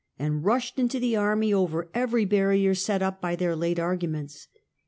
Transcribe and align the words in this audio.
"and 0.17 0.43
ruslied 0.43 0.79
into 0.79 0.99
the 0.99 1.15
army 1.15 1.53
over 1.53 1.87
every 1.93 2.25
barrier 2.25 2.73
set 2.73 3.01
np 3.01 3.21
by 3.21 3.35
their 3.35 3.55
late 3.55 3.77
arguments. 3.77 4.47